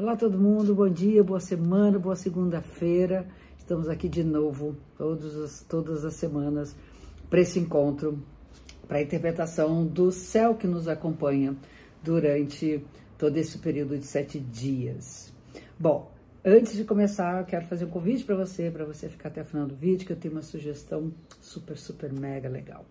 Olá 0.00 0.16
todo 0.16 0.38
mundo, 0.38 0.74
bom 0.74 0.88
dia, 0.88 1.22
boa 1.22 1.40
semana, 1.40 1.98
boa 1.98 2.16
segunda-feira. 2.16 3.28
Estamos 3.58 3.86
aqui 3.86 4.08
de 4.08 4.24
novo, 4.24 4.74
todos 4.96 5.36
as, 5.36 5.62
todas 5.68 6.06
as 6.06 6.14
semanas, 6.14 6.74
para 7.28 7.42
esse 7.42 7.58
encontro, 7.58 8.18
para 8.88 8.96
a 8.96 9.02
interpretação 9.02 9.86
do 9.86 10.10
céu 10.10 10.54
que 10.54 10.66
nos 10.66 10.88
acompanha 10.88 11.54
durante 12.02 12.82
todo 13.18 13.36
esse 13.36 13.58
período 13.58 13.98
de 13.98 14.06
sete 14.06 14.40
dias. 14.40 15.34
Bom, 15.78 16.10
antes 16.42 16.78
de 16.78 16.84
começar, 16.84 17.40
eu 17.40 17.44
quero 17.44 17.66
fazer 17.66 17.84
um 17.84 17.90
convite 17.90 18.24
para 18.24 18.36
você, 18.36 18.70
para 18.70 18.86
você 18.86 19.06
ficar 19.06 19.28
até 19.28 19.42
o 19.42 19.44
final 19.44 19.66
do 19.66 19.76
vídeo, 19.76 20.06
que 20.06 20.14
eu 20.14 20.18
tenho 20.18 20.32
uma 20.32 20.42
sugestão 20.42 21.12
super, 21.42 21.76
super 21.76 22.10
mega 22.10 22.48
legal. 22.48 22.86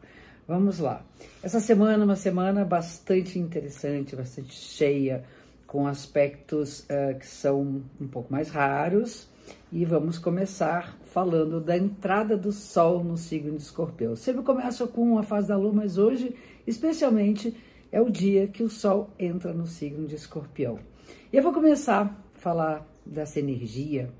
Vamos 0.48 0.78
lá. 0.78 1.04
Essa 1.42 1.60
semana 1.60 2.04
é 2.04 2.06
uma 2.06 2.16
semana 2.16 2.64
bastante 2.64 3.40
interessante, 3.40 4.16
bastante 4.16 4.54
cheia 4.54 5.24
com 5.70 5.86
aspectos 5.86 6.80
uh, 6.80 7.18
que 7.20 7.28
são 7.28 7.84
um 8.02 8.08
pouco 8.08 8.34
mais 8.34 8.50
raros. 8.50 9.30
E 9.72 9.86
vamos 9.86 10.18
começar 10.18 10.98
falando 11.04 11.62
da 11.62 11.78
entrada 11.78 12.36
do 12.36 12.52
Sol 12.52 13.04
no 13.04 13.16
signo 13.16 13.56
de 13.56 13.62
Escorpião. 13.62 14.16
Sempre 14.16 14.42
começa 14.42 14.88
com 14.88 15.18
a 15.20 15.24
fase 15.24 15.48
da 15.48 15.58
Lua, 15.58 15.72
mas 15.72 16.00
hoje, 16.00 16.36
especialmente, 16.66 17.56
é 17.92 18.02
o 18.02 18.10
dia 18.10 18.48
que 18.48 18.64
o 18.64 18.70
Sol 18.70 19.12
entra 19.20 19.54
no 19.54 19.68
signo 19.68 20.08
de 20.08 20.16
Escorpião. 20.16 20.80
E 21.32 21.38
eu 21.38 21.44
vou 21.44 21.54
começar 21.54 22.20
a 22.36 22.40
falar 22.40 22.88
dessa 23.06 23.40
energia, 23.40 24.12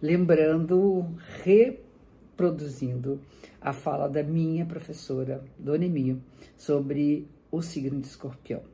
lembrando, 0.00 1.06
reproduzindo 1.42 3.20
a 3.60 3.74
fala 3.74 4.08
da 4.08 4.22
minha 4.22 4.64
professora, 4.64 5.44
Dona 5.58 5.84
Emil, 5.84 6.22
sobre 6.56 7.28
o 7.50 7.60
signo 7.60 8.00
de 8.00 8.06
Escorpião 8.06 8.73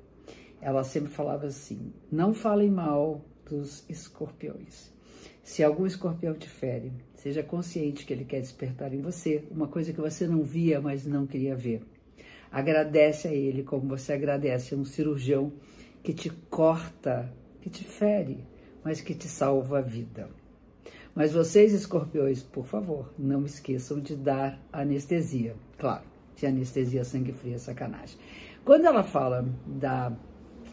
ela 0.60 0.84
sempre 0.84 1.10
falava 1.10 1.46
assim: 1.46 1.92
não 2.10 2.34
falem 2.34 2.70
mal 2.70 3.24
dos 3.48 3.84
escorpiões. 3.88 4.92
Se 5.42 5.64
algum 5.64 5.86
escorpião 5.86 6.34
te 6.34 6.48
fere, 6.48 6.92
seja 7.14 7.42
consciente 7.42 8.04
que 8.04 8.12
ele 8.12 8.24
quer 8.24 8.40
despertar 8.40 8.94
em 8.94 9.00
você 9.00 9.44
uma 9.50 9.66
coisa 9.66 9.92
que 9.92 10.00
você 10.00 10.26
não 10.26 10.42
via, 10.42 10.80
mas 10.80 11.06
não 11.06 11.26
queria 11.26 11.56
ver. 11.56 11.82
Agradece 12.52 13.28
a 13.28 13.32
ele 13.32 13.62
como 13.62 13.88
você 13.88 14.12
agradece 14.12 14.74
a 14.74 14.78
um 14.78 14.84
cirurgião 14.84 15.52
que 16.02 16.12
te 16.12 16.30
corta, 16.48 17.32
que 17.60 17.70
te 17.70 17.84
fere, 17.84 18.44
mas 18.84 19.00
que 19.00 19.14
te 19.14 19.28
salva 19.28 19.78
a 19.78 19.82
vida. 19.82 20.28
Mas 21.14 21.32
vocês, 21.32 21.72
escorpiões, 21.72 22.42
por 22.42 22.66
favor, 22.66 23.12
não 23.18 23.44
esqueçam 23.44 24.00
de 24.00 24.16
dar 24.16 24.60
anestesia. 24.72 25.54
Claro, 25.76 26.04
se 26.36 26.46
anestesia 26.46 27.04
sangue 27.04 27.32
frio 27.32 27.54
é 27.54 27.58
sacanagem. 27.58 28.18
Quando 28.64 28.86
ela 28.86 29.02
fala 29.02 29.44
da 29.66 30.12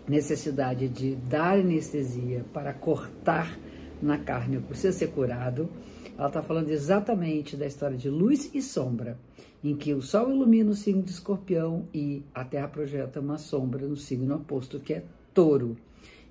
necessidade 0.07 0.87
de 0.87 1.15
dar 1.15 1.59
anestesia 1.59 2.45
para 2.53 2.73
cortar 2.73 3.57
na 4.01 4.17
carne 4.17 4.57
que 4.57 4.63
precisa 4.63 4.97
ser 4.97 5.07
curado, 5.07 5.69
ela 6.17 6.27
está 6.27 6.41
falando 6.41 6.69
exatamente 6.69 7.55
da 7.55 7.65
história 7.65 7.97
de 7.97 8.09
luz 8.09 8.49
e 8.53 8.61
sombra, 8.61 9.19
em 9.63 9.75
que 9.75 9.93
o 9.93 10.01
Sol 10.01 10.31
ilumina 10.31 10.71
o 10.71 10.75
signo 10.75 11.03
de 11.03 11.11
escorpião 11.11 11.87
e 11.93 12.23
a 12.33 12.43
Terra 12.43 12.67
projeta 12.67 13.19
uma 13.19 13.37
sombra 13.37 13.87
no 13.87 13.95
signo 13.95 14.35
oposto, 14.35 14.79
que 14.79 14.93
é 14.93 15.03
touro. 15.33 15.77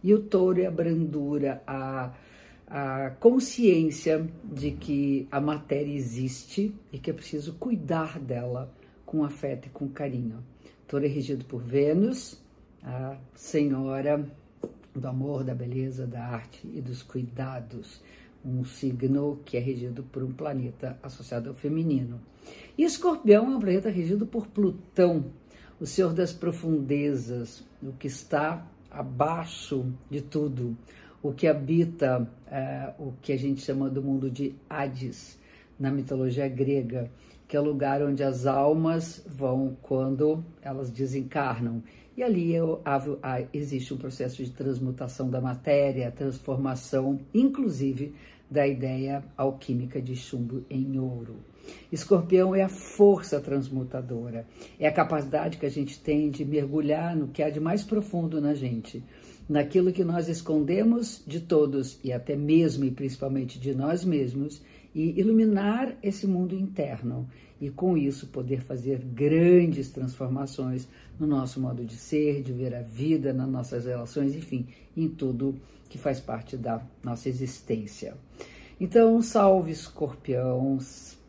E 0.02 0.14
o 0.14 0.20
touro 0.22 0.60
é 0.60 0.66
a 0.66 0.70
brandura, 0.70 1.62
a, 1.66 2.12
a 2.66 3.10
consciência 3.20 4.26
de 4.44 4.72
que 4.72 5.28
a 5.30 5.40
matéria 5.40 5.92
existe 5.92 6.74
e 6.92 6.98
que 6.98 7.10
é 7.10 7.14
preciso 7.14 7.54
cuidar 7.54 8.18
dela 8.18 8.72
com 9.04 9.24
afeto 9.24 9.66
e 9.66 9.70
com 9.70 9.88
carinho. 9.88 10.42
Touro 10.86 11.04
é 11.04 11.08
regido 11.08 11.44
por 11.44 11.62
Vênus, 11.62 12.40
a 12.86 13.16
senhora 13.34 14.24
do 14.94 15.08
amor, 15.08 15.42
da 15.42 15.54
beleza, 15.54 16.06
da 16.06 16.22
arte 16.22 16.66
e 16.72 16.80
dos 16.80 17.02
cuidados, 17.02 18.00
um 18.44 18.64
signo 18.64 19.40
que 19.44 19.56
é 19.56 19.60
regido 19.60 20.04
por 20.04 20.22
um 20.22 20.32
planeta 20.32 20.96
associado 21.02 21.48
ao 21.48 21.54
feminino. 21.54 22.20
E 22.78 22.84
Escorpião 22.84 23.52
é 23.52 23.56
um 23.56 23.60
planeta 23.60 23.90
regido 23.90 24.24
por 24.24 24.46
Plutão, 24.46 25.32
o 25.80 25.84
senhor 25.84 26.14
das 26.14 26.32
profundezas, 26.32 27.64
o 27.82 27.92
que 27.92 28.06
está 28.06 28.64
abaixo 28.88 29.92
de 30.08 30.22
tudo, 30.22 30.76
o 31.20 31.32
que 31.32 31.48
habita 31.48 32.30
é, 32.46 32.94
o 32.98 33.12
que 33.20 33.32
a 33.32 33.36
gente 33.36 33.60
chama 33.60 33.90
do 33.90 34.00
mundo 34.00 34.30
de 34.30 34.54
Hades, 34.70 35.38
na 35.78 35.90
mitologia 35.90 36.48
grega, 36.48 37.10
que 37.48 37.56
é 37.56 37.60
o 37.60 37.64
lugar 37.64 38.02
onde 38.02 38.22
as 38.22 38.46
almas 38.46 39.24
vão 39.26 39.76
quando 39.82 40.44
elas 40.62 40.90
desencarnam. 40.90 41.82
E 42.16 42.22
ali 42.22 42.54
existe 43.52 43.92
um 43.92 43.98
processo 43.98 44.42
de 44.42 44.50
transmutação 44.50 45.28
da 45.28 45.40
matéria, 45.40 46.10
transformação, 46.10 47.20
inclusive, 47.34 48.14
da 48.50 48.66
ideia 48.66 49.22
alquímica 49.36 50.00
de 50.00 50.16
chumbo 50.16 50.64
em 50.70 50.98
ouro. 50.98 51.36
Escorpião 51.90 52.54
é 52.54 52.62
a 52.62 52.68
força 52.68 53.40
transmutadora, 53.40 54.46
é 54.78 54.86
a 54.86 54.92
capacidade 54.92 55.58
que 55.58 55.66
a 55.66 55.70
gente 55.70 56.00
tem 56.00 56.30
de 56.30 56.44
mergulhar 56.44 57.16
no 57.16 57.28
que 57.28 57.42
há 57.42 57.50
de 57.50 57.60
mais 57.60 57.82
profundo 57.82 58.40
na 58.40 58.54
gente, 58.54 59.02
naquilo 59.48 59.92
que 59.92 60.04
nós 60.04 60.28
escondemos 60.28 61.22
de 61.26 61.40
todos 61.40 61.98
e 62.02 62.12
até 62.12 62.34
mesmo 62.34 62.84
e 62.84 62.90
principalmente 62.90 63.58
de 63.58 63.74
nós 63.74 64.04
mesmos 64.04 64.60
e 64.94 65.18
iluminar 65.20 65.96
esse 66.02 66.26
mundo 66.26 66.54
interno 66.54 67.28
e 67.60 67.70
com 67.70 67.96
isso 67.96 68.26
poder 68.26 68.60
fazer 68.60 68.98
grandes 68.98 69.90
transformações 69.90 70.88
no 71.18 71.26
nosso 71.26 71.60
modo 71.60 71.84
de 71.84 71.96
ser, 71.96 72.42
de 72.42 72.52
ver 72.52 72.74
a 72.74 72.82
vida, 72.82 73.32
nas 73.32 73.48
nossas 73.48 73.86
relações, 73.86 74.34
enfim, 74.34 74.66
em 74.96 75.08
tudo 75.08 75.54
que 75.88 75.96
faz 75.96 76.20
parte 76.20 76.56
da 76.56 76.82
nossa 77.02 77.28
existência. 77.28 78.14
Então, 78.78 79.22
salve 79.22 79.70
escorpião, 79.70 80.78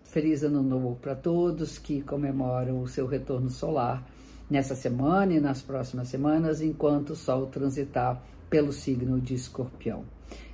feliz 0.04 0.44
ano 0.44 0.62
novo 0.62 0.98
para 1.02 1.16
todos 1.16 1.78
que 1.78 2.02
comemoram 2.02 2.82
o 2.82 2.88
seu 2.88 3.06
retorno 3.06 3.50
solar 3.50 4.06
nessa 4.50 4.76
semana 4.76 5.34
e 5.34 5.40
nas 5.40 5.62
próximas 5.62 6.08
semanas, 6.08 6.62
enquanto 6.62 7.12
o 7.12 7.16
Sol 7.16 7.48
transitar 7.48 8.24
pelo 8.50 8.72
signo 8.72 9.20
de 9.20 9.34
escorpião. 9.34 10.06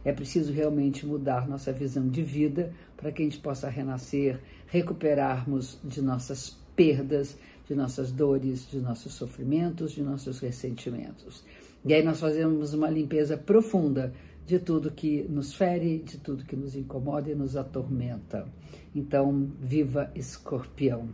É 0.03 0.11
preciso 0.11 0.51
realmente 0.51 1.05
mudar 1.05 1.47
nossa 1.47 1.71
visão 1.71 2.07
de 2.07 2.23
vida 2.23 2.73
para 2.97 3.11
que 3.11 3.21
a 3.21 3.25
gente 3.25 3.39
possa 3.39 3.69
renascer, 3.69 4.39
recuperarmos 4.67 5.79
de 5.83 6.01
nossas 6.01 6.57
perdas, 6.75 7.37
de 7.67 7.75
nossas 7.75 8.11
dores, 8.11 8.67
de 8.69 8.79
nossos 8.79 9.13
sofrimentos, 9.13 9.91
de 9.91 10.01
nossos 10.01 10.39
ressentimentos. 10.39 11.43
E 11.85 11.93
aí 11.93 12.03
nós 12.03 12.19
fazemos 12.19 12.73
uma 12.73 12.89
limpeza 12.89 13.37
profunda 13.37 14.13
de 14.45 14.59
tudo 14.59 14.91
que 14.91 15.23
nos 15.23 15.53
fere, 15.53 15.99
de 15.99 16.17
tudo 16.17 16.43
que 16.43 16.55
nos 16.55 16.75
incomoda 16.75 17.31
e 17.31 17.35
nos 17.35 17.55
atormenta. 17.55 18.45
Então, 18.93 19.49
viva 19.59 20.11
escorpião. 20.15 21.07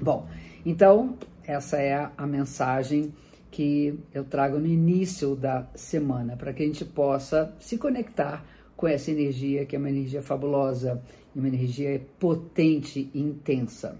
Bom, 0.00 0.28
então 0.64 1.16
essa 1.46 1.78
é 1.78 2.10
a 2.16 2.26
mensagem 2.26 3.12
que 3.50 3.98
eu 4.14 4.24
trago 4.24 4.58
no 4.58 4.66
início 4.66 5.36
da 5.36 5.68
semana, 5.74 6.36
para 6.36 6.52
que 6.52 6.62
a 6.62 6.66
gente 6.66 6.84
possa 6.84 7.54
se 7.60 7.76
conectar 7.76 8.44
com 8.76 8.88
essa 8.88 9.10
energia, 9.10 9.66
que 9.66 9.76
é 9.76 9.78
uma 9.78 9.90
energia 9.90 10.22
fabulosa, 10.22 11.02
uma 11.36 11.46
energia 11.46 12.00
potente 12.18 13.10
e 13.14 13.20
intensa. 13.20 13.98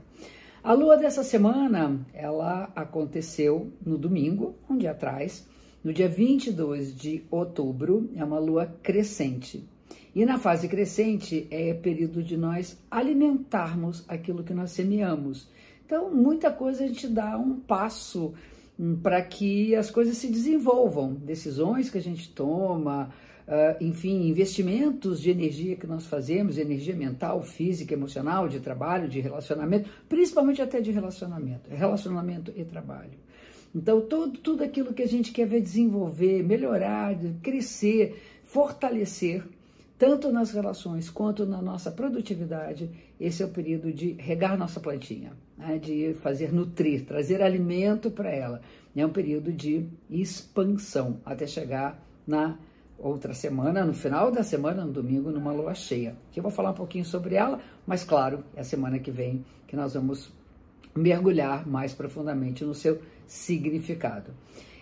A 0.64 0.72
lua 0.72 0.97
dessa 0.97 1.22
semana, 1.22 2.00
ela 2.14 2.70
aconteceu 2.75 3.72
no 3.84 3.98
domingo, 3.98 4.54
um 4.70 4.78
dia 4.78 4.92
atrás, 4.92 5.47
no 5.82 5.92
dia 5.92 6.09
22 6.09 6.94
de 6.94 7.24
outubro, 7.30 8.09
é 8.14 8.24
uma 8.24 8.38
lua 8.38 8.66
crescente. 8.82 9.69
E 10.14 10.24
na 10.24 10.38
fase 10.38 10.69
crescente 10.69 11.48
é 11.50 11.74
período 11.74 12.22
de 12.22 12.36
nós 12.36 12.78
alimentarmos 12.91 14.04
aquilo 14.06 14.44
que 14.44 14.54
nós 14.54 14.70
semeamos. 14.70 15.48
Então, 15.92 16.10
muita 16.10 16.50
coisa 16.50 16.84
a 16.84 16.86
gente 16.86 17.06
dá 17.06 17.36
um 17.36 17.60
passo 17.60 18.32
Hum, 18.78 18.97
para 18.97 19.20
que 19.22 19.76
as 19.76 19.91
coisas 19.91 20.16
se 20.16 20.28
desenvolvam, 20.28 21.14
decisões 21.14 21.91
que 21.91 21.98
a 21.98 22.03
gente 22.03 22.30
toma, 22.30 23.10
uh, 23.47 23.84
enfim, 23.84 24.27
investimentos 24.28 25.21
de 25.21 25.30
energia 25.30 25.77
que 25.77 25.86
nós 25.86 26.06
fazemos, 26.06 26.56
energia 26.56 26.97
mental, 26.97 27.42
física, 27.42 27.92
emocional, 27.92 28.48
de 28.48 28.60
trabalho, 28.60 29.09
de 29.09 29.21
relacionamento, 29.21 29.91
principalmente 30.09 30.62
até 30.62 30.80
de 30.80 30.91
relacionamento, 30.91 31.71
relacionamento 31.71 32.53
e 32.56 32.65
trabalho. 32.65 33.18
Então, 33.74 34.00
todo, 34.00 34.38
tudo 34.38 34.65
aquilo 34.65 34.92
que 34.92 35.03
a 35.03 35.09
gente 35.09 35.33
quer 35.33 35.47
ver 35.47 35.60
desenvolver, 35.60 36.42
melhorar, 36.42 37.15
crescer, 37.42 38.21
fortalecer, 38.42 39.45
tanto 39.98 40.33
nas 40.33 40.50
relações 40.50 41.10
quanto 41.10 41.47
na 41.47 41.60
nossa 41.60 41.91
produtividade, 41.91 42.91
esse 43.21 43.42
é 43.42 43.47
o 43.47 43.50
período 43.50 43.92
de 43.92 44.12
regar 44.12 44.59
nossa 44.59 44.80
plantinha 44.80 45.33
né, 45.57 45.78
de 45.78 46.15
fazer 46.21 46.53
nutrir, 46.53 47.04
trazer 47.04 47.43
alimento 47.43 48.10
para 48.10 48.31
ela. 48.31 48.60
É 48.95 49.04
um 49.04 49.10
período 49.10 49.53
de 49.53 49.87
expansão 50.10 51.21
até 51.25 51.47
chegar 51.47 52.03
na 52.27 52.59
outra 52.99 53.34
semana, 53.34 53.84
no 53.84 53.93
final 53.93 54.31
da 54.31 54.43
semana, 54.43 54.84
no 54.84 54.93
domingo, 54.93 55.31
numa 55.31 55.53
lua 55.53 55.75
cheia. 55.75 56.15
Que 56.31 56.39
eu 56.39 56.43
vou 56.43 56.53
falar 56.53 56.71
um 56.71 56.75
pouquinho 56.75 57.04
sobre 57.04 57.34
ela, 57.34 57.59
mas 57.87 58.04
claro, 58.04 58.45
é 58.54 58.60
a 58.60 58.65
semana 58.65 58.99
que 58.99 59.10
vem 59.10 59.45
que 59.66 59.75
nós 59.75 59.95
vamos 59.95 60.33
mergulhar 60.95 61.66
mais 61.66 61.95
profundamente 61.95 62.65
no 62.65 62.75
seu 62.75 63.01
significado. 63.27 64.33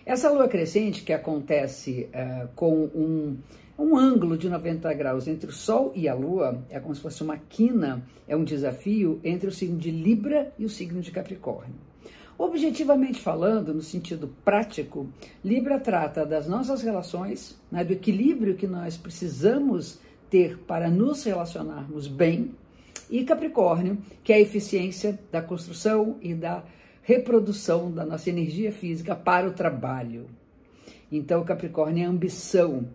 Essa 0.05 0.29
lua 0.29 0.47
crescente 0.47 1.03
que 1.03 1.13
acontece 1.13 2.09
uh, 2.09 2.47
com 2.55 2.83
um, 2.85 3.37
um 3.81 3.97
ângulo 3.97 4.37
de 4.37 4.47
90 4.47 4.93
graus 4.93 5.27
entre 5.27 5.49
o 5.49 5.53
Sol 5.53 5.91
e 5.95 6.07
a 6.07 6.13
Lua, 6.13 6.63
é 6.69 6.79
como 6.79 6.93
se 6.93 7.01
fosse 7.01 7.23
uma 7.23 7.37
quina, 7.37 8.03
é 8.27 8.35
um 8.35 8.43
desafio 8.43 9.19
entre 9.23 9.49
o 9.49 9.51
signo 9.51 9.77
de 9.77 9.89
Libra 9.89 10.53
e 10.57 10.65
o 10.65 10.69
signo 10.69 11.01
de 11.01 11.11
Capricórnio. 11.11 11.75
Objetivamente 12.37 13.19
falando, 13.19 13.73
no 13.73 13.81
sentido 13.81 14.29
prático, 14.45 15.09
Libra 15.43 15.79
trata 15.79 16.25
das 16.25 16.47
nossas 16.47 16.81
relações, 16.81 17.59
né, 17.71 17.83
do 17.83 17.93
equilíbrio 17.93 18.55
que 18.55 18.67
nós 18.67 18.97
precisamos 18.97 19.99
ter 20.29 20.59
para 20.59 20.89
nos 20.89 21.23
relacionarmos 21.23 22.07
bem, 22.07 22.51
e 23.09 23.23
Capricórnio, 23.23 23.97
que 24.23 24.31
é 24.31 24.37
a 24.37 24.41
eficiência 24.41 25.19
da 25.31 25.41
construção 25.41 26.17
e 26.21 26.33
da 26.33 26.63
reprodução 27.03 27.91
da 27.91 28.05
nossa 28.05 28.29
energia 28.29 28.71
física 28.71 29.15
para 29.15 29.47
o 29.47 29.53
trabalho. 29.53 30.27
Então, 31.11 31.43
Capricórnio 31.43 32.03
é 32.03 32.07
ambição 32.07 32.87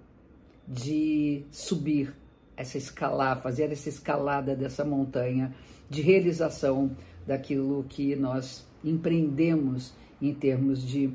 de 0.66 1.44
subir 1.50 2.14
essa 2.56 2.78
escalada, 2.78 3.40
fazer 3.40 3.70
essa 3.70 3.88
escalada 3.88 4.56
dessa 4.56 4.84
montanha 4.84 5.54
de 5.88 6.02
realização 6.02 6.96
daquilo 7.26 7.84
que 7.88 8.16
nós 8.16 8.66
empreendemos 8.82 9.92
em 10.20 10.32
termos 10.32 10.86
de 10.86 11.12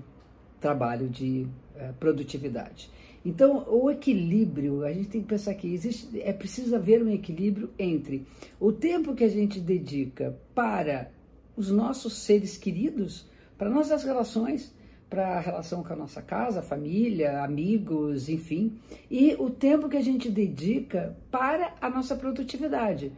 trabalho, 0.59 1.09
de 1.09 1.47
uh, 1.75 1.93
produtividade. 1.99 2.89
Então, 3.25 3.65
o 3.69 3.89
equilíbrio, 3.89 4.83
a 4.83 4.91
gente 4.91 5.09
tem 5.09 5.21
que 5.21 5.27
pensar 5.27 5.53
que 5.53 5.71
existe, 5.71 6.19
é 6.21 6.33
preciso 6.33 6.75
haver 6.75 7.03
um 7.03 7.09
equilíbrio 7.09 7.69
entre 7.77 8.25
o 8.59 8.71
tempo 8.71 9.13
que 9.13 9.23
a 9.23 9.29
gente 9.29 9.59
dedica 9.59 10.37
para 10.55 11.11
os 11.55 11.69
nossos 11.69 12.13
seres 12.13 12.57
queridos, 12.57 13.27
para 13.57 13.69
nossas 13.69 14.03
relações, 14.03 14.73
para 15.11 15.35
a 15.37 15.39
relação 15.41 15.83
com 15.83 15.91
a 15.91 15.95
nossa 15.95 16.21
casa, 16.21 16.61
família, 16.61 17.43
amigos, 17.43 18.29
enfim, 18.29 18.79
e 19.09 19.35
o 19.37 19.49
tempo 19.49 19.89
que 19.89 19.97
a 19.97 20.01
gente 20.01 20.31
dedica 20.31 21.17
para 21.29 21.73
a 21.81 21.89
nossa 21.89 22.15
produtividade. 22.15 23.11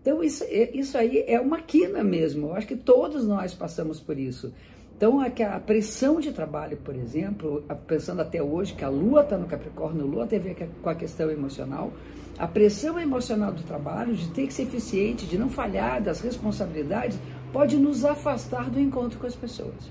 Então, 0.00 0.22
isso, 0.22 0.44
é, 0.44 0.70
isso 0.72 0.96
aí 0.96 1.24
é 1.26 1.40
uma 1.40 1.60
quina 1.60 2.04
mesmo. 2.04 2.46
Eu 2.46 2.54
acho 2.54 2.68
que 2.68 2.76
todos 2.76 3.26
nós 3.26 3.52
passamos 3.52 3.98
por 3.98 4.16
isso. 4.16 4.54
Então, 4.96 5.20
é 5.20 5.32
a 5.42 5.58
pressão 5.58 6.20
de 6.20 6.30
trabalho, 6.30 6.76
por 6.76 6.94
exemplo, 6.94 7.64
pensando 7.84 8.22
até 8.22 8.40
hoje 8.40 8.74
que 8.74 8.84
a 8.84 8.88
Lua 8.88 9.22
está 9.22 9.36
no 9.36 9.48
Capricórnio, 9.48 10.04
a 10.04 10.06
Lua 10.06 10.26
tem 10.28 10.38
a 10.38 10.42
ver 10.42 10.70
com 10.80 10.88
a 10.88 10.94
questão 10.94 11.30
emocional, 11.30 11.92
a 12.38 12.46
pressão 12.46 12.98
emocional 12.98 13.52
do 13.52 13.64
trabalho, 13.64 14.14
de 14.14 14.28
ter 14.28 14.46
que 14.46 14.54
ser 14.54 14.62
eficiente, 14.62 15.26
de 15.26 15.36
não 15.36 15.50
falhar 15.50 16.00
das 16.00 16.20
responsabilidades, 16.20 17.18
pode 17.52 17.76
nos 17.76 18.04
afastar 18.04 18.70
do 18.70 18.78
encontro 18.78 19.18
com 19.18 19.26
as 19.26 19.34
pessoas. 19.34 19.90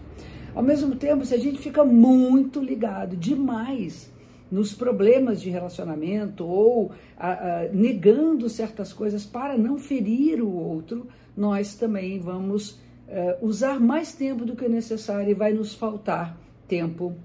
Ao 0.55 0.63
mesmo 0.63 0.95
tempo, 0.95 1.25
se 1.25 1.35
a 1.35 1.37
gente 1.37 1.59
fica 1.59 1.83
muito 1.83 2.59
ligado 2.61 3.15
demais 3.15 4.11
nos 4.51 4.73
problemas 4.73 5.41
de 5.41 5.49
relacionamento 5.49 6.45
ou 6.45 6.91
a, 7.17 7.31
a, 7.31 7.67
negando 7.71 8.49
certas 8.49 8.91
coisas 8.91 9.25
para 9.25 9.57
não 9.57 9.77
ferir 9.77 10.41
o 10.41 10.51
outro, 10.51 11.07
nós 11.37 11.75
também 11.75 12.19
vamos 12.19 12.71
uh, 12.71 13.45
usar 13.45 13.79
mais 13.79 14.13
tempo 14.13 14.45
do 14.45 14.55
que 14.55 14.65
é 14.65 14.69
necessário 14.69 15.29
e 15.29 15.33
vai 15.33 15.53
nos 15.53 15.73
faltar 15.73 16.37
tempo 16.67 17.15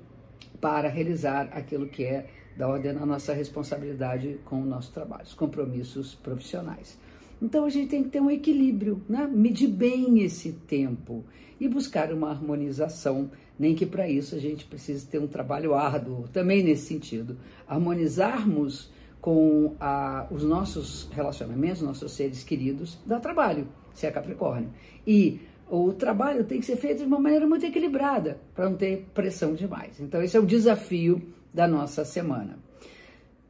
para 0.61 0.89
realizar 0.89 1.49
aquilo 1.53 1.87
que 1.87 2.05
é 2.05 2.27
da 2.57 2.69
ordem 2.69 2.95
da 2.95 3.05
nossa 3.05 3.33
responsabilidade 3.33 4.39
com 4.45 4.63
o 4.63 4.65
nosso 4.65 4.93
trabalho, 4.93 5.25
os 5.25 5.35
compromissos 5.35 6.15
profissionais. 6.15 6.99
Então 7.41 7.65
a 7.65 7.71
gente 7.71 7.89
tem 7.89 8.03
que 8.03 8.11
ter 8.11 8.21
um 8.21 8.31
equilíbrio, 8.31 9.03
né? 9.09 9.29
medir 9.31 9.69
bem 9.69 10.23
esse 10.23 10.53
tempo 10.53 11.25
e 11.61 11.69
buscar 11.69 12.13
uma 12.13 12.31
harmonização, 12.31 13.31
nem 13.59 13.75
que 13.75 13.87
para 13.87 14.09
isso 14.09 14.35
a 14.35 14.39
gente 14.39 14.65
precise 14.65 15.07
ter 15.07 15.19
um 15.19 15.27
trabalho 15.27 15.75
árduo, 15.75 16.29
também 16.33 16.63
nesse 16.63 16.87
sentido. 16.87 17.37
Harmonizarmos 17.67 18.91
com 19.21 19.75
a, 19.81 20.27
os 20.31 20.45
nossos 20.45 21.09
relacionamentos, 21.13 21.81
nossos 21.81 22.13
seres 22.13 22.45
queridos, 22.45 22.99
dá 23.07 23.19
trabalho, 23.19 23.67
se 23.95 24.07
é 24.07 24.11
Capricórnio. 24.11 24.71
E 25.07 25.41
o 25.71 25.93
trabalho 25.93 26.45
tem 26.45 26.61
que 26.61 26.67
ser 26.67 26.77
feito 26.77 26.99
de 26.99 27.05
uma 27.05 27.19
maneira 27.19 27.47
muito 27.47 27.65
equilibrada, 27.65 28.39
para 28.55 28.69
não 28.69 28.77
ter 28.77 29.07
pressão 29.15 29.55
demais. 29.55 29.99
Então, 29.99 30.23
esse 30.23 30.37
é 30.37 30.41
o 30.41 30.45
desafio 30.45 31.23
da 31.53 31.67
nossa 31.67 32.05
semana. 32.05 32.59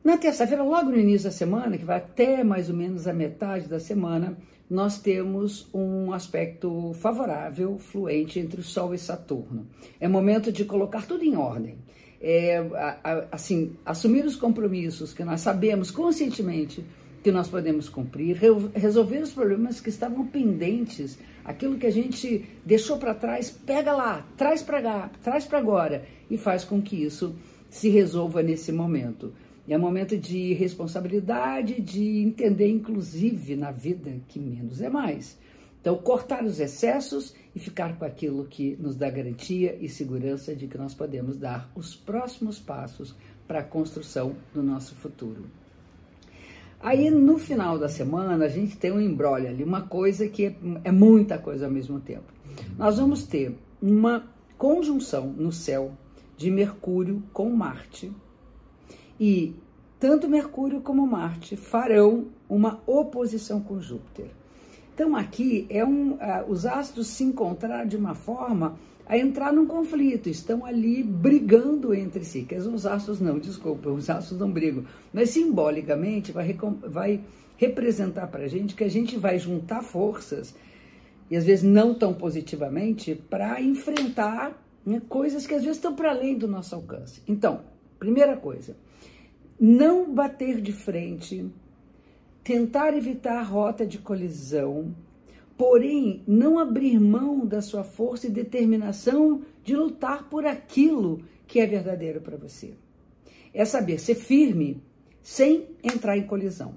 Na 0.05 0.19
terça-feira, 0.19 0.63
logo 0.63 0.91
no 0.91 0.99
início 0.99 1.31
da 1.31 1.35
semana, 1.35 1.79
que 1.79 1.85
vai 1.85 1.97
até 1.97 2.45
mais 2.45 2.69
ou 2.69 2.77
menos 2.77 3.09
a 3.09 3.13
metade 3.15 3.67
da 3.67 3.81
semana, 3.81 4.37
nós 4.69 5.01
temos 5.01 5.67
um 5.73 6.13
aspecto 6.13 6.93
favorável, 6.93 7.79
fluente 7.79 8.39
entre 8.39 8.61
o 8.61 8.63
Sol 8.63 8.95
e 8.95 8.99
Saturno. 8.99 9.67
É 9.99 10.07
momento 10.07 10.53
de 10.53 10.67
colocar 10.67 11.07
tudo 11.07 11.25
em 11.25 11.37
ordem. 11.37 11.79
É, 12.21 12.63
assim, 13.33 13.77
assumir 13.85 14.27
os 14.27 14.37
compromissos 14.37 15.15
que 15.15 15.25
nós 15.25 15.41
sabemos 15.41 15.91
conscientemente 15.91 16.85
que 17.23 17.33
nós 17.33 17.49
podemos 17.49 17.89
cumprir, 17.89 18.37
resolver 18.75 19.23
os 19.23 19.33
problemas 19.33 19.81
que 19.81 19.89
estavam 19.89 20.27
pendentes, 20.27 21.19
aquilo 21.43 21.79
que 21.79 21.87
a 21.87 21.91
gente 21.91 22.45
deixou 22.63 22.99
para 22.99 23.15
trás, 23.15 23.51
pega 23.51 23.95
lá, 23.95 24.27
traz 24.37 24.63
para 24.63 24.83
cá, 24.83 25.11
traz 25.23 25.47
para 25.47 25.59
agora 25.59 26.05
e 26.31 26.37
faz 26.37 26.63
com 26.63 26.83
que 26.83 27.03
isso 27.03 27.35
se 27.71 27.89
resolva 27.89 28.43
nesse 28.43 28.71
momento. 28.71 29.33
É 29.67 29.79
momento 29.79 30.17
de 30.17 30.53
responsabilidade, 30.53 31.81
de 31.81 32.19
entender, 32.19 32.69
inclusive, 32.69 33.57
na 33.57 33.71
vida, 33.71 34.15
que 34.29 34.39
menos 34.39 34.83
é 34.83 34.91
mais. 34.91 35.39
Então, 35.81 35.97
cortar 35.97 36.45
os 36.45 36.61
excessos 36.61 37.35
e 37.55 37.59
ficar 37.59 37.99
com 37.99 38.05
aquilo 38.05 38.47
que 38.47 38.77
nos 38.81 38.97
dá 38.97 39.11
garantia 39.11 39.77
e 39.81 39.89
segurança 39.89 40.55
de 40.55 40.67
que 40.67 40.79
nós 40.79 40.95
podemos 40.95 41.37
dar 41.37 41.71
os 41.75 41.95
próximos 41.95 42.59
passos 42.59 43.15
para 43.47 43.61
a 43.61 43.65
construção 43.65 44.35
do 44.53 44.63
nosso 44.63 44.95
futuro. 44.95 45.45
Aí, 46.81 47.11
no 47.11 47.39
final 47.39 47.79
da 47.79 47.89
semana, 47.89 48.45
a 48.45 48.49
gente 48.49 48.77
tem 48.77 48.93
um 48.93 49.01
embrolho 49.01 49.49
ali, 49.49 49.65
uma 49.65 49.83
coisa 49.83 50.29
que 50.29 50.47
é, 50.47 50.57
é 50.85 50.93
muita 50.93 51.39
coisa 51.39 51.67
ao 51.67 51.73
mesmo 51.73 52.01
tempo. 52.01 52.33
Nós 52.77 52.99
vamos 52.99 53.25
ter 53.25 53.57
uma 53.81 54.27
conjunção 54.59 55.29
no 55.29 55.53
céu 55.53 55.93
de 56.37 56.51
Mercúrio 56.51 57.23
com 57.33 57.49
Marte, 57.51 58.13
e 59.19 59.55
tanto 59.99 60.29
Mercúrio 60.29 60.81
como 60.81 61.07
Marte 61.07 61.57
farão 61.57 62.27
uma 62.49 62.81
oposição 62.87 63.61
com 63.61 63.81
Júpiter. 63.81 64.27
Então 64.95 65.17
aqui 65.17 65.67
é 65.69 65.85
um, 65.85 66.13
uh, 66.13 66.45
os 66.49 66.67
astros 66.67 67.09
se 67.09 67.25
encontrar 67.25 67.85
de 67.85 67.97
uma 67.97 68.15
forma 68.15 68.77
a 69.07 69.19
entrar 69.19 69.53
num 69.53 69.67
conflito, 69.67 70.29
estão 70.29 70.65
ali 70.65 71.03
brigando 71.03 71.93
entre 71.93 72.25
si. 72.25 72.43
Que 72.43 72.55
os 72.55 72.87
astros 72.87 73.21
não, 73.21 73.39
desculpa, 73.39 73.91
os 73.91 74.09
astros 74.09 74.39
não 74.39 74.51
brigam, 74.51 74.85
mas 75.13 75.31
simbolicamente 75.31 76.33
vai, 76.33 76.53
vai 76.87 77.21
representar 77.57 78.29
para 78.29 78.45
a 78.45 78.49
gente 78.49 78.75
que 78.75 78.85
a 78.85 78.91
gente 78.91 79.17
vai 79.17 79.39
juntar 79.39 79.83
forças 79.83 80.55
e 81.31 81.37
às 81.37 81.45
vezes 81.45 81.65
não 81.65 81.95
tão 81.95 82.15
positivamente 82.15 83.15
para 83.15 83.61
enfrentar 83.61 84.63
né, 84.85 85.03
coisas 85.09 85.47
que 85.47 85.55
às 85.55 85.63
vezes 85.63 85.77
estão 85.77 85.95
para 85.95 86.11
além 86.11 86.37
do 86.37 86.49
nosso 86.49 86.75
alcance. 86.75 87.23
Então, 87.27 87.63
primeira 87.99 88.37
coisa, 88.37 88.77
não 89.59 90.13
bater 90.13 90.61
de 90.61 90.73
frente, 90.73 91.49
tentar 92.43 92.97
evitar 92.97 93.39
a 93.39 93.43
rota 93.43 93.87
de 93.87 93.99
colisão, 93.99 94.95
porém 95.57 96.23
não 96.27 96.59
abrir 96.59 96.99
mão 96.99 97.47
da 97.47 97.63
sua 97.63 97.85
força 97.85 98.27
e 98.27 98.31
determinação 98.31 99.43
de 99.63 99.75
lutar 99.77 100.29
por 100.29 100.45
aquilo 100.45 101.23
que 101.47 101.61
é 101.61 101.67
verdadeiro 101.67 102.21
para 102.21 102.37
você. 102.37 102.75
É 103.53 103.65
saber 103.65 103.99
ser 103.99 104.17
firme 104.17 104.83
sem 105.23 105.69
entrar 105.83 106.19
em 106.19 106.27
colisão. 106.27 106.75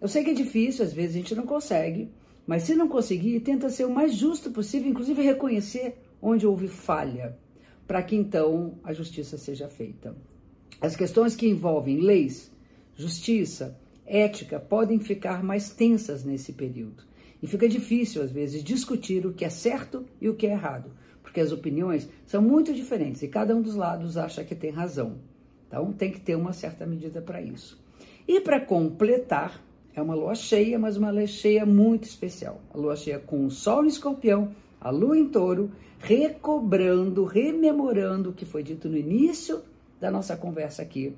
Eu 0.00 0.06
sei 0.06 0.22
que 0.22 0.30
é 0.30 0.34
difícil, 0.34 0.84
às 0.84 0.92
vezes 0.92 1.16
a 1.16 1.18
gente 1.18 1.34
não 1.34 1.44
consegue, 1.44 2.10
mas 2.46 2.62
se 2.62 2.74
não 2.74 2.88
conseguir, 2.88 3.40
tenta 3.40 3.68
ser 3.68 3.84
o 3.84 3.90
mais 3.90 4.14
justo 4.14 4.50
possível, 4.50 4.88
inclusive 4.88 5.20
reconhecer 5.22 5.96
onde 6.22 6.46
houve 6.46 6.68
falha, 6.68 7.36
para 7.86 8.02
que 8.02 8.14
então 8.14 8.78
a 8.84 8.92
justiça 8.92 9.36
seja 9.36 9.68
feita. 9.68 10.14
As 10.80 10.94
questões 10.94 11.34
que 11.34 11.48
envolvem 11.48 12.00
leis, 12.00 12.50
justiça, 12.94 13.76
ética 14.06 14.58
podem 14.58 14.98
ficar 14.98 15.42
mais 15.42 15.70
tensas 15.70 16.24
nesse 16.24 16.52
período. 16.52 17.02
E 17.42 17.46
fica 17.46 17.68
difícil, 17.68 18.22
às 18.22 18.30
vezes, 18.30 18.64
discutir 18.64 19.26
o 19.26 19.32
que 19.32 19.44
é 19.44 19.50
certo 19.50 20.04
e 20.20 20.28
o 20.28 20.34
que 20.34 20.46
é 20.46 20.52
errado, 20.52 20.90
porque 21.22 21.40
as 21.40 21.52
opiniões 21.52 22.08
são 22.26 22.42
muito 22.42 22.72
diferentes 22.74 23.22
e 23.22 23.28
cada 23.28 23.54
um 23.54 23.62
dos 23.62 23.76
lados 23.76 24.16
acha 24.16 24.42
que 24.44 24.54
tem 24.54 24.70
razão. 24.70 25.18
Então, 25.66 25.92
tem 25.92 26.10
que 26.10 26.20
ter 26.20 26.34
uma 26.34 26.52
certa 26.52 26.86
medida 26.86 27.20
para 27.20 27.42
isso. 27.42 27.78
E 28.26 28.40
para 28.40 28.60
completar, 28.60 29.62
é 29.94 30.02
uma 30.02 30.14
lua 30.14 30.34
cheia, 30.34 30.78
mas 30.78 30.96
uma 30.96 31.10
lua 31.10 31.26
cheia 31.26 31.64
muito 31.66 32.04
especial. 32.04 32.60
A 32.72 32.78
lua 32.78 32.96
cheia 32.96 33.18
com 33.18 33.44
o 33.44 33.50
Sol 33.50 33.84
em 33.84 33.88
escorpião, 33.88 34.52
a 34.80 34.90
lua 34.90 35.18
em 35.18 35.28
touro, 35.28 35.70
recobrando, 35.98 37.24
rememorando 37.24 38.30
o 38.30 38.32
que 38.32 38.44
foi 38.44 38.62
dito 38.62 38.88
no 38.88 38.96
início 38.96 39.60
da 40.00 40.10
nossa 40.10 40.36
conversa 40.36 40.82
aqui, 40.82 41.16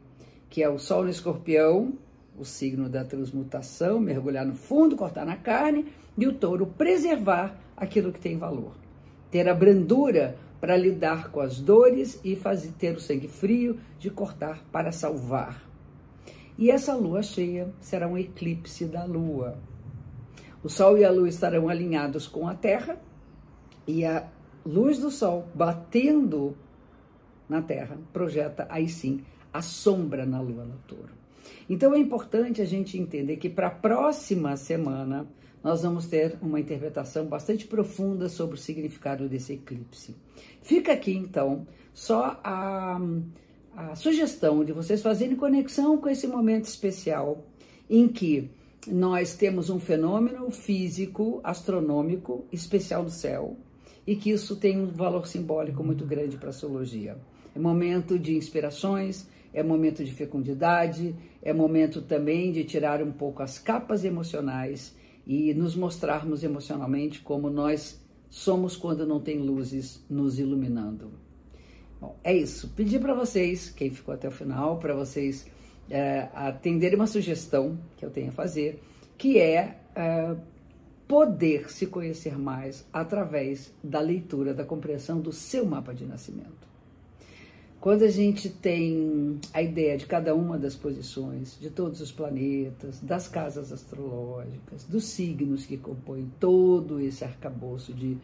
que 0.49 0.63
é 0.63 0.69
o 0.69 0.79
Sol 0.79 1.05
no 1.05 1.11
Escorpião, 1.11 1.93
o 2.39 2.45
signo 2.45 2.89
da 2.89 3.05
transmutação, 3.05 4.01
mergulhar 4.01 4.47
no 4.47 4.55
fundo, 4.55 4.97
cortar 4.97 5.27
na 5.27 5.37
carne, 5.37 5.87
e 6.17 6.27
o 6.27 6.33
touro 6.33 6.67
preservar 6.67 7.59
aquilo 7.77 8.13
que 8.13 8.21
tem 8.21 8.39
valor. 8.39 8.75
Ter 9.31 9.49
a 9.49 9.55
brandura 9.55 10.37
para 10.61 10.77
lidar 10.77 11.31
com 11.31 11.41
as 11.41 11.61
dores 11.61 12.21
e 12.23 12.37
fazer 12.37 12.73
ter 12.73 12.95
o 12.95 13.01
sangue 13.01 13.29
frio 13.29 13.79
de 13.99 14.11
cortar 14.11 14.63
para 14.71 14.93
salvar. 14.93 15.63
E 16.59 16.71
essa 16.71 16.95
lua 16.95 17.23
cheia 17.23 17.73
será 17.81 18.07
um 18.07 18.19
eclipse 18.19 18.85
da 18.85 19.05
lua. 19.05 19.59
O 20.63 20.69
sol 20.69 20.99
e 20.99 21.05
a 21.05 21.11
lua 21.11 21.29
estarão 21.29 21.69
alinhados 21.69 22.27
com 22.27 22.47
a 22.47 22.55
terra 22.55 23.01
e 23.87 24.05
a 24.05 24.29
luz 24.65 24.99
do 24.99 25.11
sol 25.11 25.49
batendo 25.55 26.55
na 27.51 27.61
terra 27.61 27.99
projeta 28.13 28.67
aí 28.71 28.89
sim 28.89 29.21
a 29.53 29.61
sombra 29.61 30.25
na 30.25 30.41
lua 30.41 30.65
no 30.65 30.77
touro. 30.87 31.13
Então 31.69 31.93
é 31.93 31.99
importante 31.99 32.63
a 32.63 32.65
gente 32.65 32.97
entender 32.97 33.37
que 33.37 33.49
para 33.49 33.67
a 33.67 33.71
próxima 33.71 34.57
semana 34.57 35.27
nós 35.63 35.83
vamos 35.83 36.07
ter 36.07 36.39
uma 36.41 36.61
interpretação 36.61 37.27
bastante 37.27 37.67
profunda 37.67 38.29
sobre 38.29 38.55
o 38.55 38.59
significado 38.59 39.29
desse 39.29 39.55
eclipse. 39.55 40.15
Fica 40.63 40.93
aqui 40.93 41.13
então 41.13 41.67
só 41.93 42.41
a, 42.43 42.99
a 43.77 43.95
sugestão 43.95 44.65
de 44.65 44.73
vocês 44.73 45.03
fazerem 45.03 45.37
conexão 45.37 45.99
com 45.99 46.09
esse 46.09 46.27
momento 46.27 46.65
especial 46.65 47.45
em 47.91 48.09
que 48.09 48.49
nós 48.87 49.35
temos 49.35 49.69
um 49.69 49.79
fenômeno 49.79 50.51
físico, 50.51 51.41
astronômico, 51.45 52.47
especial 52.51 53.05
do 53.05 53.11
céu, 53.11 53.57
e 54.07 54.17
que 54.17 54.31
isso 54.31 54.57
tem 54.57 54.81
um 54.81 54.87
valor 54.87 55.27
simbólico 55.27 55.85
muito 55.85 56.07
grande 56.07 56.37
para 56.37 56.49
a 56.49 56.51
astrologia. 56.51 57.19
É 57.55 57.59
momento 57.59 58.19
de 58.19 58.37
inspirações, 58.37 59.29
é 59.53 59.63
momento 59.63 60.05
de 60.05 60.13
fecundidade, 60.13 61.15
é 61.43 61.53
momento 61.53 62.03
também 62.03 62.53
de 62.53 62.65
tirar 62.65 63.03
um 63.03 63.13
pouco 63.13 63.43
as 63.43 63.59
capas 63.59 64.05
emocionais 64.05 64.95
e 65.27 65.53
nos 65.55 65.75
mostrarmos 65.75 66.45
emocionalmente 66.45 67.21
como 67.21 67.51
nós 67.51 68.01
somos 68.29 68.77
quando 68.77 69.07
não 69.07 69.21
tem 69.21 69.39
luzes 69.39 70.05
nos 70.09 70.39
iluminando. 70.39 71.13
Bom, 72.01 72.17
é 72.25 72.35
isso. 72.35 72.69
Pedi 72.75 72.99
para 72.99 73.13
vocês, 73.13 73.71
quem 73.71 73.91
ficou 73.91 74.15
até 74.15 74.29
o 74.29 74.31
final, 74.31 74.79
para 74.79 74.95
vocês 74.95 75.47
é, 75.91 76.29
atenderem 76.33 76.97
uma 76.97 77.07
sugestão 77.07 77.79
que 77.97 78.05
eu 78.05 78.11
tenho 78.11 78.29
a 78.29 78.33
fazer, 78.33 78.81
que 79.19 79.39
é, 79.39 79.81
é 79.95 80.37
poder 81.07 81.71
se 81.71 81.87
conhecer 81.89 82.39
mais 82.39 82.87
através 82.93 83.75
da 83.83 84.01
leitura, 84.01 84.55
da 84.55 84.65
compreensão 84.65 85.21
do 85.21 85.33
seu 85.33 85.67
mapa 85.67 85.93
de 85.93 86.07
nascimento. 86.07 86.70
Quando 87.81 88.03
a 88.03 88.11
gente 88.11 88.51
tem 88.51 89.41
a 89.55 89.63
ideia 89.63 89.97
de 89.97 90.05
cada 90.05 90.35
uma 90.35 90.59
das 90.59 90.77
posições, 90.77 91.59
de 91.59 91.71
todos 91.71 92.03
os 92.03 92.13
planetas, 92.13 93.01
das 93.01 93.27
casas 93.27 93.73
astrológicas, 93.73 94.85
dos 94.85 95.05
signos 95.05 95.65
que 95.65 95.79
compõem 95.79 96.31
todo 96.39 97.01
esse 97.01 97.25
arcabouço 97.25 97.95
de 97.95 98.19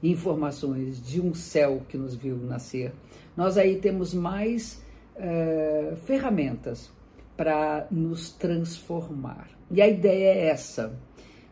informações 0.00 1.04
de 1.04 1.20
um 1.20 1.34
céu 1.34 1.82
que 1.88 1.98
nos 1.98 2.14
viu 2.14 2.36
nascer, 2.36 2.92
nós 3.36 3.58
aí 3.58 3.80
temos 3.80 4.14
mais 4.14 4.80
uh, 5.16 5.96
ferramentas 5.96 6.88
para 7.36 7.88
nos 7.90 8.30
transformar. 8.30 9.48
E 9.72 9.82
a 9.82 9.88
ideia 9.88 10.34
é 10.34 10.46
essa. 10.50 10.96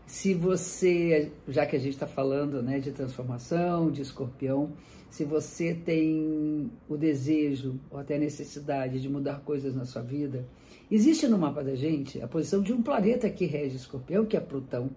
Se 0.08 0.32
você, 0.32 1.30
já 1.46 1.66
que 1.66 1.76
a 1.76 1.78
gente 1.78 1.92
está 1.92 2.06
falando 2.06 2.62
né, 2.62 2.80
de 2.80 2.92
transformação, 2.92 3.90
de 3.90 4.00
escorpião, 4.00 4.72
se 5.10 5.22
você 5.22 5.74
tem 5.74 6.70
o 6.88 6.96
desejo 6.96 7.78
ou 7.90 7.98
até 7.98 8.16
a 8.16 8.18
necessidade 8.18 9.02
de 9.02 9.08
mudar 9.08 9.40
coisas 9.40 9.76
na 9.76 9.84
sua 9.84 10.00
vida, 10.00 10.46
existe 10.90 11.28
no 11.28 11.36
mapa 11.36 11.62
da 11.62 11.74
gente 11.74 12.22
a 12.22 12.26
posição 12.26 12.62
de 12.62 12.72
um 12.72 12.80
planeta 12.80 13.28
que 13.28 13.44
rege 13.44 13.76
escorpião, 13.76 14.24
que 14.24 14.34
é 14.34 14.40
Plutão, 14.40 14.88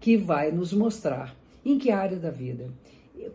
que 0.00 0.16
vai 0.16 0.50
nos 0.50 0.72
mostrar 0.72 1.36
em 1.62 1.78
que 1.78 1.90
área 1.90 2.18
da 2.18 2.30
vida, 2.30 2.70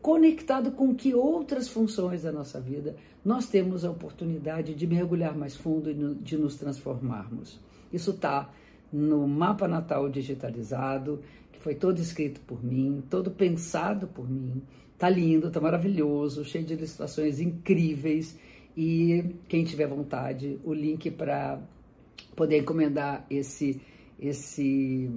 conectado 0.01 0.71
com 0.71 0.95
que 0.95 1.13
outras 1.13 1.69
funções 1.69 2.23
da 2.23 2.31
nossa 2.31 2.59
vida, 2.59 2.95
nós 3.23 3.47
temos 3.47 3.85
a 3.85 3.91
oportunidade 3.91 4.73
de 4.73 4.87
mergulhar 4.87 5.37
mais 5.37 5.55
fundo 5.55 5.91
e 5.91 5.93
de 5.93 6.37
nos 6.39 6.55
transformarmos. 6.55 7.59
Isso 7.93 8.09
está 8.09 8.49
no 8.91 9.27
mapa 9.27 9.67
natal 9.67 10.09
digitalizado, 10.09 11.21
que 11.51 11.59
foi 11.59 11.75
todo 11.75 11.99
escrito 11.99 12.41
por 12.41 12.63
mim, 12.63 13.03
todo 13.09 13.31
pensado 13.31 14.07
por 14.07 14.29
mim, 14.29 14.61
Tá 14.99 15.09
lindo, 15.09 15.49
tá 15.49 15.61
maravilhoso, 15.61 16.43
cheio 16.43 16.65
de 16.65 16.73
ilustrações 16.73 17.39
incríveis. 17.39 18.37
E 18.75 19.33
quem 19.47 19.63
tiver 19.63 19.87
vontade, 19.87 20.59
o 20.61 20.73
link 20.73 21.09
para 21.09 21.57
poder 22.35 22.59
encomendar 22.59 23.25
esse 23.29 23.81
esse 24.19 25.09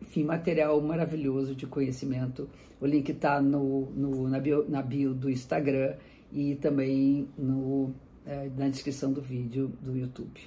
enfim, 0.00 0.24
material 0.24 0.80
maravilhoso 0.80 1.54
de 1.54 1.68
conhecimento. 1.68 2.50
O 2.80 2.86
link 2.86 3.10
está 3.10 3.40
no, 3.40 3.92
no, 3.92 4.28
na, 4.28 4.40
na 4.68 4.82
bio 4.82 5.14
do 5.14 5.30
Instagram 5.30 5.94
e 6.32 6.56
também 6.56 7.28
no, 7.38 7.94
é, 8.26 8.50
na 8.56 8.68
descrição 8.68 9.12
do 9.12 9.22
vídeo 9.22 9.72
do 9.80 9.96
YouTube. 9.96 10.40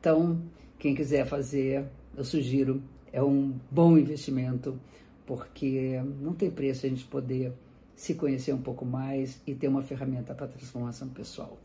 Então, 0.00 0.42
quem 0.80 0.96
quiser 0.96 1.26
fazer, 1.26 1.84
eu 2.16 2.24
sugiro, 2.24 2.82
é 3.12 3.22
um 3.22 3.54
bom 3.70 3.96
investimento, 3.98 4.78
porque 5.26 6.00
não 6.20 6.32
tem 6.32 6.50
preço 6.50 6.86
a 6.86 6.88
gente 6.88 7.04
poder 7.04 7.52
se 7.94 8.14
conhecer 8.14 8.52
um 8.52 8.60
pouco 8.60 8.84
mais 8.84 9.40
e 9.46 9.54
ter 9.54 9.68
uma 9.68 9.82
ferramenta 9.82 10.34
para 10.34 10.46
transformação 10.46 11.08
pessoal. 11.08 11.58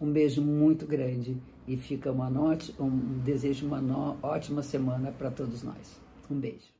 Um 0.00 0.10
beijo 0.10 0.42
muito 0.42 0.86
grande 0.86 1.36
e 1.66 1.76
fica 1.76 2.10
uma 2.10 2.28
noite, 2.28 2.74
um 2.80 3.18
desejo 3.24 3.66
uma 3.66 4.16
ótima 4.22 4.62
semana 4.62 5.12
para 5.12 5.30
todos 5.30 5.62
nós. 5.62 6.00
Um 6.30 6.38
beijo. 6.38 6.73